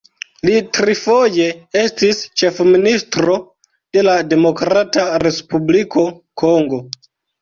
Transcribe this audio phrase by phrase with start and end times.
[0.47, 1.49] Li trifoje
[1.81, 3.35] estis ĉefministro
[3.99, 6.07] de la Demokrata Respubliko
[6.45, 6.81] Kongo.